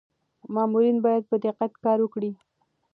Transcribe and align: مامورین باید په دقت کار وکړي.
مامورین 0.53 0.97
باید 1.05 1.23
په 1.29 1.35
دقت 1.45 1.71
کار 1.83 1.97
وکړي. 2.01 2.31